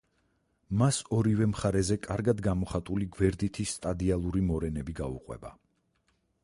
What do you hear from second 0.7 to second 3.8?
მას ორივე მხარეზე კარგად გამოხატული გვერდითი